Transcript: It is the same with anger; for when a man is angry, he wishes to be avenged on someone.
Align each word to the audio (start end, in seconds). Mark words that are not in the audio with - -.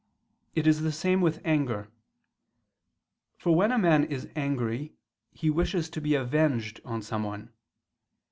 It 0.55 0.65
is 0.65 0.81
the 0.81 0.91
same 0.91 1.21
with 1.21 1.39
anger; 1.45 1.91
for 3.37 3.55
when 3.55 3.71
a 3.71 3.77
man 3.77 4.03
is 4.05 4.27
angry, 4.35 4.95
he 5.31 5.51
wishes 5.51 5.91
to 5.91 6.01
be 6.01 6.15
avenged 6.15 6.81
on 6.83 7.03
someone. 7.03 7.53